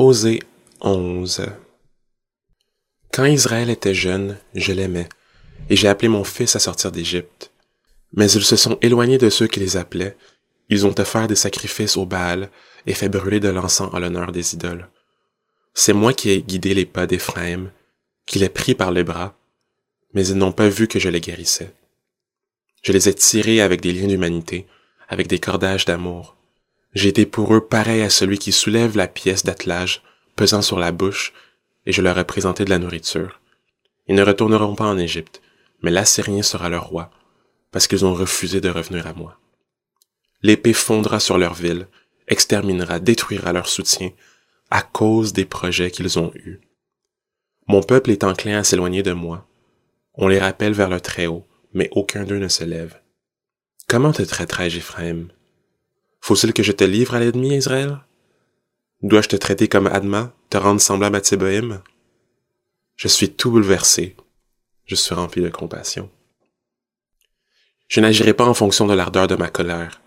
Osée 0.00 0.40
11 0.80 1.46
Quand 3.12 3.24
Israël 3.24 3.68
était 3.68 3.96
jeune, 3.96 4.38
je 4.54 4.70
l'aimais, 4.70 5.08
et 5.70 5.74
j'ai 5.74 5.88
appelé 5.88 6.06
mon 6.06 6.22
fils 6.22 6.54
à 6.54 6.60
sortir 6.60 6.92
d'Égypte. 6.92 7.50
Mais 8.12 8.30
ils 8.30 8.44
se 8.44 8.54
sont 8.54 8.78
éloignés 8.80 9.18
de 9.18 9.28
ceux 9.28 9.48
qui 9.48 9.58
les 9.58 9.76
appelaient, 9.76 10.16
ils 10.68 10.86
ont 10.86 10.94
offert 11.00 11.26
des 11.26 11.34
sacrifices 11.34 11.96
au 11.96 12.06
Baal 12.06 12.48
et 12.86 12.94
fait 12.94 13.08
brûler 13.08 13.40
de 13.40 13.48
l'encens 13.48 13.92
en 13.92 13.98
l'honneur 13.98 14.30
des 14.30 14.54
idoles. 14.54 14.88
C'est 15.74 15.94
moi 15.94 16.12
qui 16.12 16.30
ai 16.30 16.42
guidé 16.42 16.74
les 16.74 16.86
pas 16.86 17.08
d'Éphraïm, 17.08 17.72
qui 18.24 18.38
les 18.38 18.48
pris 18.48 18.76
par 18.76 18.92
les 18.92 19.02
bras, 19.02 19.36
mais 20.14 20.24
ils 20.28 20.38
n'ont 20.38 20.52
pas 20.52 20.68
vu 20.68 20.86
que 20.86 21.00
je 21.00 21.08
les 21.08 21.20
guérissais. 21.20 21.74
Je 22.82 22.92
les 22.92 23.08
ai 23.08 23.14
tirés 23.14 23.60
avec 23.60 23.80
des 23.80 23.90
liens 23.90 24.06
d'humanité, 24.06 24.68
avec 25.08 25.26
des 25.26 25.40
cordages 25.40 25.86
d'amour. 25.86 26.37
Été 26.94 27.26
pour 27.26 27.54
eux 27.54 27.66
pareil 27.66 28.02
à 28.02 28.10
celui 28.10 28.38
qui 28.38 28.52
soulève 28.52 28.96
la 28.96 29.08
pièce 29.08 29.44
d'attelage 29.44 30.02
pesant 30.36 30.62
sur 30.62 30.78
la 30.78 30.92
bouche, 30.92 31.32
et 31.84 31.92
je 31.92 32.00
leur 32.00 32.18
ai 32.18 32.24
présenté 32.24 32.64
de 32.64 32.70
la 32.70 32.78
nourriture. 32.78 33.40
Ils 34.06 34.14
ne 34.14 34.22
retourneront 34.22 34.74
pas 34.74 34.86
en 34.86 34.98
Égypte, 34.98 35.42
mais 35.82 35.90
l'Assyrien 35.90 36.42
sera 36.42 36.68
leur 36.68 36.86
roi, 36.86 37.10
parce 37.72 37.86
qu'ils 37.86 38.04
ont 38.04 38.14
refusé 38.14 38.60
de 38.60 38.68
revenir 38.68 39.06
à 39.06 39.14
moi. 39.14 39.38
L'épée 40.42 40.72
fondra 40.72 41.18
sur 41.18 41.38
leur 41.38 41.54
ville, 41.54 41.88
exterminera, 42.28 43.00
détruira 43.00 43.52
leur 43.52 43.68
soutien, 43.68 44.10
à 44.70 44.82
cause 44.82 45.32
des 45.32 45.44
projets 45.44 45.90
qu'ils 45.90 46.18
ont 46.18 46.30
eus. 46.34 46.60
Mon 47.66 47.82
peuple 47.82 48.10
est 48.10 48.24
enclin 48.24 48.58
à 48.58 48.64
s'éloigner 48.64 49.02
de 49.02 49.12
moi. 49.12 49.46
On 50.14 50.28
les 50.28 50.38
rappelle 50.38 50.72
vers 50.72 50.88
le 50.88 51.00
Très-Haut, 51.00 51.46
mais 51.72 51.88
aucun 51.92 52.24
d'eux 52.24 52.38
ne 52.38 52.48
se 52.48 52.64
lève. 52.64 53.00
Comment 53.88 54.12
te 54.12 54.22
traiterai-je, 54.22 54.78
Ephraim? 54.78 55.28
Faut-il 56.28 56.52
que 56.52 56.62
je 56.62 56.72
te 56.72 56.84
livre 56.84 57.14
à 57.14 57.20
l'ennemi, 57.20 57.56
Israël? 57.56 58.00
Dois-je 59.00 59.30
te 59.30 59.36
traiter 59.36 59.66
comme 59.66 59.86
Adma, 59.86 60.34
te 60.50 60.58
rendre 60.58 60.78
semblable 60.78 61.16
à 61.16 61.20
Tséboïm? 61.20 61.80
Je 62.96 63.08
suis 63.08 63.32
tout 63.32 63.50
bouleversé. 63.50 64.14
Je 64.84 64.94
suis 64.94 65.14
rempli 65.14 65.40
de 65.40 65.48
compassion. 65.48 66.10
Je 67.88 68.00
n'agirai 68.00 68.34
pas 68.34 68.44
en 68.44 68.52
fonction 68.52 68.86
de 68.86 68.92
l'ardeur 68.92 69.26
de 69.26 69.36
ma 69.36 69.48
colère. 69.48 70.02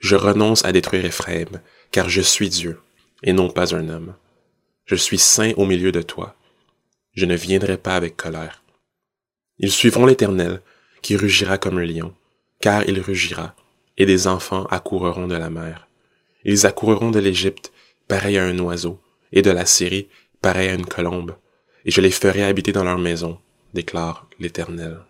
Je 0.00 0.16
renonce 0.16 0.64
à 0.64 0.72
détruire 0.72 1.04
Ephraim, 1.04 1.62
car 1.92 2.08
je 2.08 2.20
suis 2.20 2.48
Dieu, 2.48 2.80
et 3.22 3.32
non 3.32 3.48
pas 3.48 3.72
un 3.72 3.88
homme. 3.90 4.16
Je 4.86 4.96
suis 4.96 5.18
saint 5.18 5.52
au 5.56 5.66
milieu 5.66 5.92
de 5.92 6.02
toi. 6.02 6.34
Je 7.12 7.26
ne 7.26 7.36
viendrai 7.36 7.76
pas 7.76 7.94
avec 7.94 8.16
colère. 8.16 8.64
Ils 9.58 9.70
suivront 9.70 10.06
l'Éternel, 10.06 10.62
qui 11.00 11.14
rugira 11.14 11.58
comme 11.58 11.78
un 11.78 11.84
lion, 11.84 12.12
car 12.58 12.88
il 12.88 13.00
rugira, 13.00 13.54
et 14.00 14.06
des 14.06 14.26
enfants 14.26 14.64
accourront 14.70 15.26
de 15.26 15.34
la 15.34 15.50
mer. 15.50 15.86
Ils 16.46 16.64
accourront 16.64 17.10
de 17.10 17.18
l'Égypte, 17.18 17.70
pareil 18.08 18.38
à 18.38 18.44
un 18.44 18.58
oiseau, 18.58 18.98
et 19.30 19.42
de 19.42 19.50
la 19.50 19.66
Syrie, 19.66 20.08
pareil 20.40 20.70
à 20.70 20.74
une 20.74 20.86
colombe, 20.86 21.36
et 21.84 21.90
je 21.90 22.00
les 22.00 22.10
ferai 22.10 22.42
habiter 22.42 22.72
dans 22.72 22.82
leur 22.82 22.96
maison, 22.96 23.38
déclare 23.74 24.26
l'Éternel. 24.38 25.00